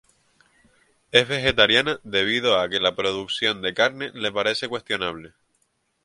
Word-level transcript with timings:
Es 1.11 1.27
vegetariana 1.27 1.99
debido 2.01 2.59
a 2.59 2.67
que 2.69 2.79
la 2.79 2.95
producción 2.95 3.61
de 3.61 3.75
carne 3.75 4.09
le 4.15 4.31
parece 4.31 4.67
cuestionable. 4.67 5.35